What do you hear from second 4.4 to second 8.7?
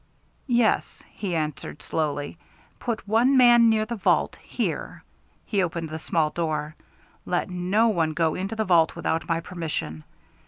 here" he opened the small door "let no one go into the